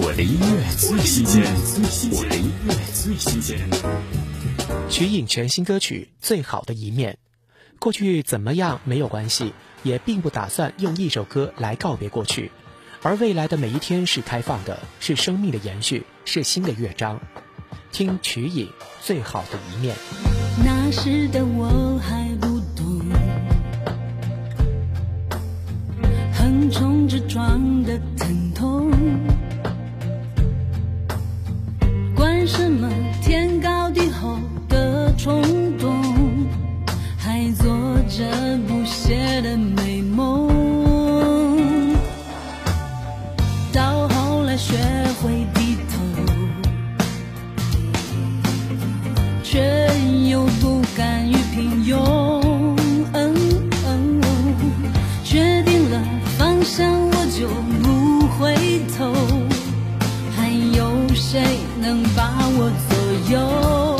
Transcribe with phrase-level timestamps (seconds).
[0.00, 1.42] 我的音乐最新鲜，
[2.12, 3.58] 我的音乐最新鲜。
[4.88, 7.14] 曲颖全新歌曲《最好的一面》，
[7.80, 12.52] 过去怎么样没有关系，也并不打算用一首歌来告别过去，
[13.02, 17.20] 而未来的每一天是开放的，是生命的延续，是新的乐章。
[17.90, 18.66] 听曲颖
[19.04, 19.96] 《最好的一面》。
[20.64, 23.00] 那时的我还不懂，
[26.32, 28.92] 横冲直撞的疼痛。
[44.58, 44.76] 学
[45.22, 45.94] 会低头，
[49.44, 49.62] 却
[50.28, 51.94] 又不甘于平庸。
[53.14, 53.34] 嗯
[53.86, 54.26] 嗯，哦，
[55.24, 56.02] 决定了
[56.36, 57.46] 方向，我就
[57.82, 59.14] 不回头。
[60.36, 60.80] 还有
[61.14, 61.40] 谁
[61.80, 62.96] 能把我左
[63.32, 63.97] 右？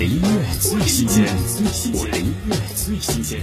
[0.00, 3.38] 的音乐，最新鲜，最新的音乐，最新鲜。